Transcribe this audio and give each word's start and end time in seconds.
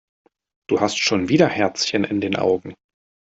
Du 0.67 0.79
hast 0.79 0.97
schon 0.97 1.29
wieder 1.29 1.47
Herzchen 1.47 2.05
in 2.05 2.21
den 2.21 2.35
Augen. 2.35 2.73